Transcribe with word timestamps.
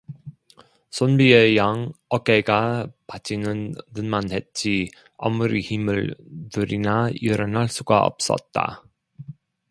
선비의 0.89 1.57
양 1.57 1.93
어깨가 2.09 2.87
빠지는 3.05 3.75
듯만 3.93 4.31
했지 4.31 4.89
아무리 5.19 5.61
힘을 5.61 6.15
들이나 6.51 7.11
일어날 7.13 7.69
수가 7.69 8.03
없었다. 8.07 8.83